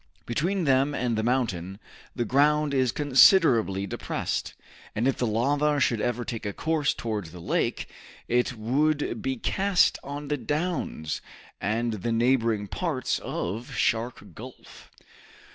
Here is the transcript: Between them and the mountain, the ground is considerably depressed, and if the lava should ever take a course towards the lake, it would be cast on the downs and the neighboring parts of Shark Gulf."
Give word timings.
Between 0.25 0.63
them 0.63 0.95
and 0.95 1.15
the 1.15 1.21
mountain, 1.21 1.77
the 2.15 2.25
ground 2.25 2.73
is 2.73 2.91
considerably 2.91 3.85
depressed, 3.85 4.55
and 4.95 5.07
if 5.07 5.17
the 5.17 5.27
lava 5.27 5.79
should 5.79 6.01
ever 6.01 6.25
take 6.25 6.43
a 6.43 6.53
course 6.53 6.95
towards 6.95 7.29
the 7.29 7.39
lake, 7.39 7.87
it 8.27 8.57
would 8.57 9.21
be 9.21 9.35
cast 9.37 9.99
on 10.03 10.27
the 10.29 10.37
downs 10.37 11.21
and 11.61 12.01
the 12.01 12.11
neighboring 12.11 12.67
parts 12.67 13.19
of 13.19 13.75
Shark 13.75 14.33
Gulf." 14.33 14.89